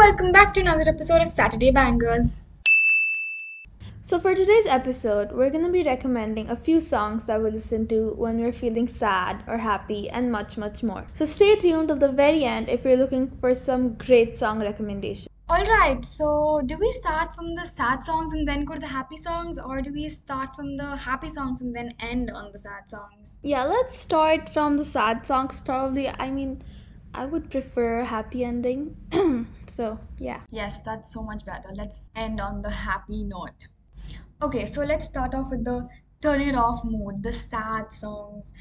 [0.00, 2.40] welcome back to another episode of Saturday Bangers.
[4.00, 7.86] So, for today's episode, we're going to be recommending a few songs that we listen
[7.88, 11.06] to when we're feeling sad or happy, and much, much more.
[11.12, 15.28] So, stay tuned till the very end if you're looking for some great song recommendations.
[15.50, 19.18] Alright, so do we start from the sad songs and then go to the happy
[19.18, 22.88] songs, or do we start from the happy songs and then end on the sad
[22.88, 23.38] songs?
[23.42, 26.08] Yeah, let's start from the sad songs, probably.
[26.08, 26.62] I mean,
[27.14, 28.96] I would prefer happy ending.
[29.66, 30.40] so, yeah.
[30.50, 31.68] Yes, that's so much better.
[31.74, 33.68] Let's end on the happy note.
[34.42, 35.88] Okay, so let's start off with the
[36.22, 38.52] turn it off mode, the sad songs.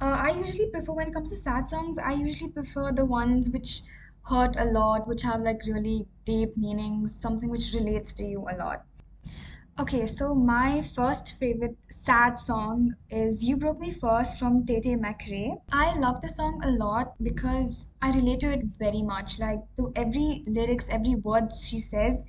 [0.00, 3.50] Uh, I usually prefer, when it comes to sad songs, I usually prefer the ones
[3.50, 3.82] which
[4.28, 8.56] hurt a lot, which have like really deep meanings, something which relates to you a
[8.56, 8.84] lot.
[9.78, 15.60] Okay, so my first favorite sad song is You Broke Me First from Tate McRae.
[15.70, 19.38] I love the song a lot because I relate to it very much.
[19.38, 22.24] Like to every lyrics, every word she says,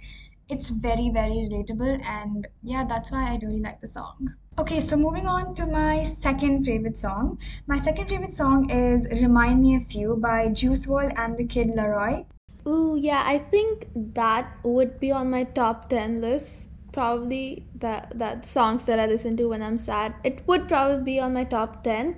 [0.50, 4.34] it's very, very relatable and yeah, that's why I really like the song.
[4.60, 7.40] Okay, so moving on to my second favorite song.
[7.66, 11.70] My second favorite song is Remind Me of You by Juice WRLD and the Kid
[11.70, 12.26] LAROI.
[12.68, 16.72] Ooh, yeah, I think that would be on my top 10 list.
[16.98, 20.16] Probably that that songs that I listen to when I'm sad.
[20.24, 22.16] It would probably be on my top 10.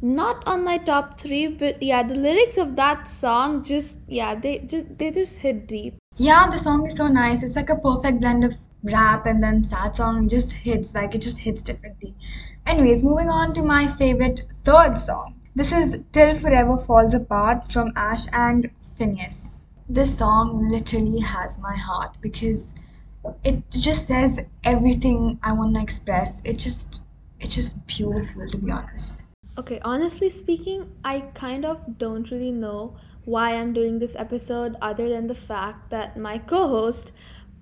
[0.00, 4.58] Not on my top 3, but yeah, the lyrics of that song just yeah, they
[4.74, 5.96] just they just hit deep.
[6.16, 7.42] Yeah, the song is so nice.
[7.42, 10.24] It's like a perfect blend of rap and then sad song.
[10.24, 12.14] It just hits, like it just hits differently.
[12.66, 15.34] Anyways, moving on to my favorite third song.
[15.56, 19.58] This is Till Forever Falls Apart from Ashe and Finneas.
[19.88, 22.74] This song literally has my heart because
[23.44, 26.42] it just says everything I want to express.
[26.44, 27.02] It's just
[27.40, 29.22] it's just beautiful to be honest.
[29.58, 35.08] Okay, honestly speaking, I kind of don't really know why I'm doing this episode other
[35.08, 37.12] than the fact that my co host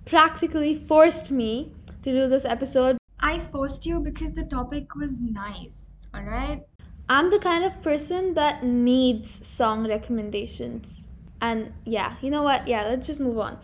[0.05, 2.99] practically forced me to do this episode.
[3.19, 6.63] I forced you because the topic was nice, alright?
[7.09, 11.13] I'm the kind of person that needs song recommendations.
[11.41, 12.69] And yeah, you know what?
[12.69, 13.59] Yeah, let's just move on.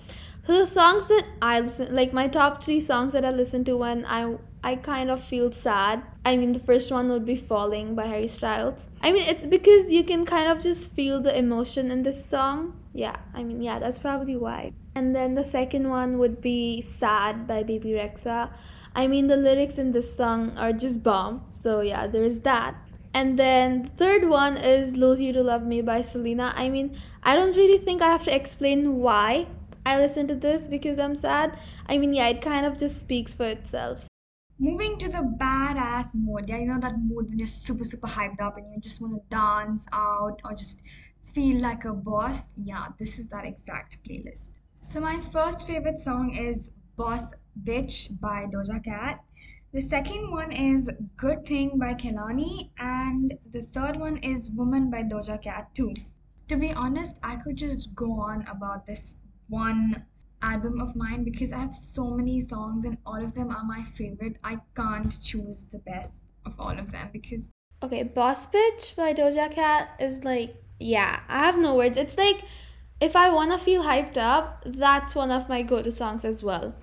[0.46, 3.76] So the songs that I listen like my top 3 songs that I listen to
[3.76, 6.02] when I I kind of feel sad.
[6.24, 8.90] I mean, the first one would be Falling by Harry Styles.
[9.00, 12.74] I mean, it's because you can kind of just feel the emotion in this song.
[12.92, 14.72] Yeah, I mean, yeah, that's probably why.
[14.94, 18.50] And then the second one would be Sad by Bebe Rexha.
[18.94, 21.44] I mean, the lyrics in this song are just bomb.
[21.50, 22.74] So, yeah, there's that.
[23.14, 26.52] And then the third one is Lose You to Love Me by Selena.
[26.56, 29.46] I mean, I don't really think I have to explain why
[29.86, 31.56] I listen to this because I'm sad.
[31.88, 34.00] I mean, yeah, it kind of just speaks for itself.
[34.58, 38.40] Moving to the badass mode, yeah, you know that mood when you're super, super hyped
[38.40, 40.82] up and you just want to dance out or just
[41.32, 42.52] feel like a boss.
[42.56, 44.58] Yeah, this is that exact playlist.
[44.80, 47.32] So, my first favorite song is Boss
[47.62, 49.20] Bitch by Doja Cat.
[49.72, 55.04] The second one is Good Thing by Kehlani, and the third one is Woman by
[55.04, 55.94] Doja Cat, too.
[56.48, 59.14] To be honest, I could just go on about this
[59.48, 60.04] one
[60.42, 63.82] album of mine because I have so many songs and all of them are my
[63.94, 64.38] favorite.
[64.44, 67.50] I can't choose the best of all of them because
[67.82, 71.96] Okay, Boss Bitch by Doja Cat is like yeah, I have no words.
[71.96, 72.42] It's like
[73.00, 76.74] if I want to feel hyped up, that's one of my go-to songs as well.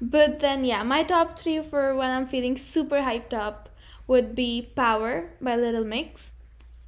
[0.00, 3.68] But then yeah, my top 3 for when I'm feeling super hyped up
[4.06, 6.32] would be Power by Little Mix,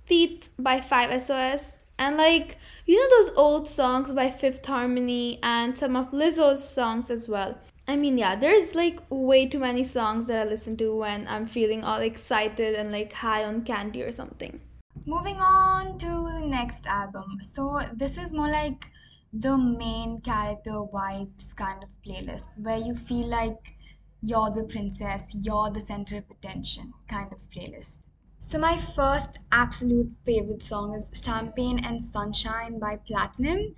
[0.06, 2.56] Teeth by 5SOS, and like,
[2.86, 7.58] you know those old songs by Fifth Harmony and some of Lizzo's songs as well.
[7.86, 11.46] I mean, yeah, there's like way too many songs that I listen to when I'm
[11.46, 14.60] feeling all excited and like high on candy or something.
[15.04, 17.38] Moving on to the next album.
[17.42, 18.86] So, this is more like
[19.34, 23.74] the main character vibes kind of playlist where you feel like
[24.22, 28.06] you're the princess, you're the center of attention kind of playlist.
[28.42, 33.74] So my first absolute favorite song is Champagne and Sunshine by PLVTINUM.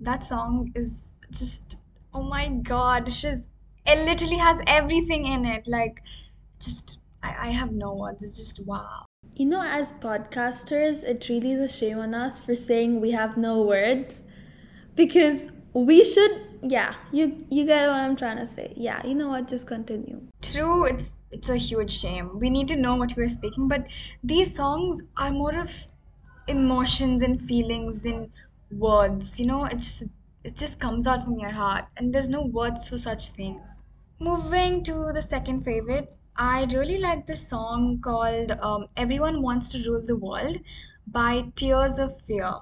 [0.00, 1.76] That song is just
[2.12, 3.42] oh my god, she's
[3.86, 5.66] it literally has everything in it.
[5.66, 6.02] Like
[6.60, 8.22] just I, I have no words.
[8.22, 9.06] It's just wow.
[9.34, 13.38] You know, as podcasters, it really is a shame on us for saying we have
[13.38, 14.22] no words.
[14.94, 16.32] Because we should
[16.62, 18.74] yeah, you you get what I'm trying to say.
[18.76, 20.20] Yeah, you know what, just continue.
[20.42, 22.38] True, it's it's a huge shame.
[22.38, 23.88] We need to know what we're speaking, but
[24.22, 25.88] these songs are more of
[26.46, 28.32] emotions and feelings than
[28.70, 29.38] words.
[29.40, 30.04] You know, it just
[30.44, 33.78] it just comes out from your heart, and there's no words for such things.
[34.18, 39.82] Moving to the second favorite, I really like the song called um, "Everyone Wants to
[39.88, 40.58] Rule the World"
[41.06, 42.52] by Tears of Fear.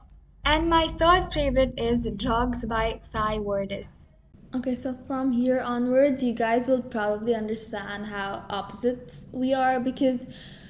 [0.45, 4.10] And my third favorite is Drugs by Cy Wardis.
[4.53, 10.27] Okay, so from here onwards, you guys will probably understand how opposites we are because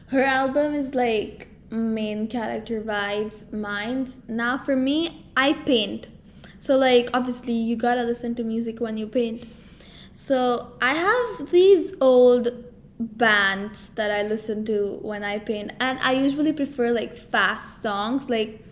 [0.09, 4.19] her album is like main character vibes, minds.
[4.29, 6.09] Now, for me, I paint.
[6.59, 9.47] So, like, obviously, you gotta listen to music when you paint.
[10.13, 12.53] So, I have these old
[12.99, 18.29] bands that I listen to when I paint, and I usually prefer like fast songs,
[18.29, 18.63] like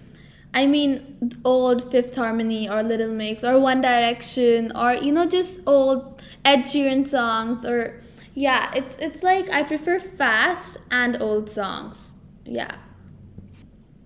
[0.58, 5.60] I mean, old Fifth Harmony or Little Mix or One Direction or you know just
[5.68, 8.02] old Ed Sheeran songs or
[8.34, 12.14] yeah, it's it's like I prefer fast and old songs.
[12.44, 12.74] Yeah.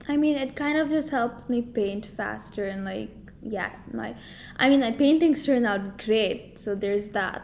[0.06, 3.08] I mean, it kind of just helps me paint faster and like
[3.40, 4.14] yeah, my
[4.58, 7.40] I mean, my paintings turn out great, so there's that.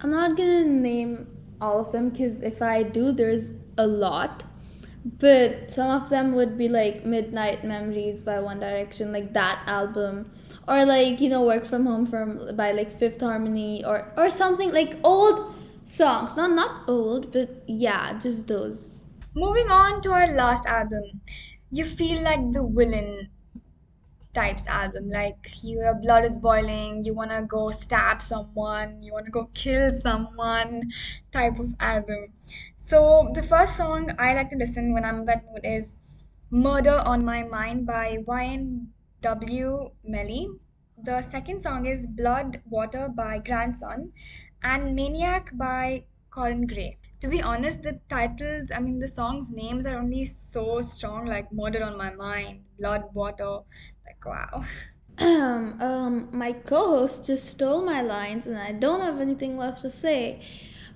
[0.00, 1.28] I'm not gonna name
[1.60, 4.42] all of them because if I do, there's a lot
[5.04, 10.30] but some of them would be like midnight memories by one direction like that album.
[10.66, 14.72] Or like you know work from home from by like fifth harmony or or something
[14.72, 15.54] like old
[15.84, 16.34] songs.
[16.36, 19.08] Not not old but yeah just those.
[19.34, 21.20] Moving on to our last album.
[21.70, 23.30] You feel like the villain
[24.34, 29.24] types album like your blood is boiling you want to go stab someone you want
[29.24, 30.82] to go kill someone
[31.32, 32.32] type of album
[32.76, 35.96] so the first song I like to listen when I'm in that mood is
[36.50, 40.48] Murder on My Mind by YNW Melly.
[41.02, 44.12] The second song is Blood Water by Grandson
[44.62, 46.98] and Maniac by Conan Gray.
[47.20, 51.52] To be honest, the titles, I mean the songs' names are only so strong, like
[51.52, 53.60] Murder on My Mind, Blood Water.
[54.06, 54.64] Like wow.
[55.18, 59.90] um, um, my co-host just stole my lines and I don't have anything left to
[59.90, 60.40] say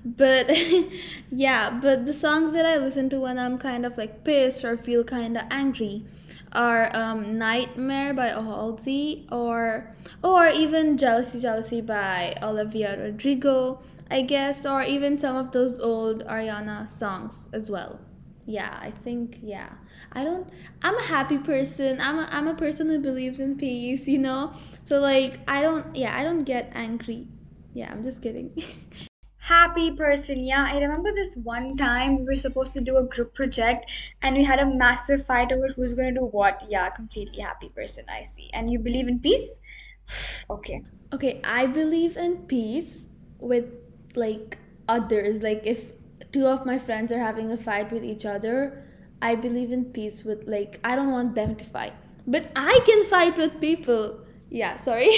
[0.04, 0.50] but
[1.30, 4.76] yeah but the songs that i listen to when i'm kind of like pissed or
[4.76, 6.04] feel kind of angry
[6.52, 13.80] are um, nightmare by halsey or or even jealousy jealousy by olivia rodrigo
[14.10, 18.00] i guess or even some of those old ariana songs as well.
[18.46, 19.68] Yeah i think yeah.
[20.12, 20.48] I don't
[20.80, 22.00] i'm a happy person.
[22.00, 24.54] I'm a, I'm a person who believes in peace you know?
[24.84, 27.26] So like i don't yeah i don't get angry.
[27.74, 28.50] Yeah i'm just kidding
[29.48, 30.44] happy person.
[30.44, 33.90] Yeah i remember this one time we were supposed to do a group project
[34.22, 36.64] and we had a massive fight over who's going to do what.
[36.68, 38.50] Yeah completely happy person i see.
[38.52, 39.60] And you believe in peace?
[40.50, 40.82] Okay.
[41.12, 43.06] Okay i believe in peace
[43.38, 43.66] with
[44.14, 44.58] like
[44.88, 45.42] others.
[45.42, 45.92] Like if
[46.32, 48.84] two of my friends are having a fight with each other
[49.22, 51.94] i believe in peace with like i don't want them to fight.
[52.26, 54.20] But i can fight with people.
[54.50, 55.10] Yeah sorry.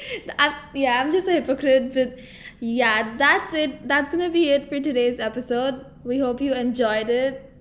[0.38, 2.18] I'm, yeah i'm just a hypocrite but
[2.60, 3.86] yeah, that's it.
[3.86, 5.86] That's gonna be it for today's episode.
[6.04, 7.52] We hope you enjoyed it.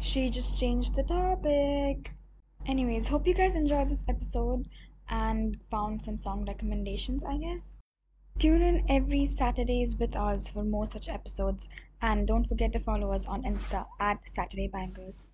[0.00, 2.12] She just changed the topic.
[2.66, 4.68] Anyways, hope you guys enjoyed this episode
[5.08, 7.72] and found some song recommendations, I guess.
[8.38, 11.68] Tune in every Saturdays with us for more such episodes
[12.02, 15.26] and don't forget to follow us on Insta at Saturday Bangers.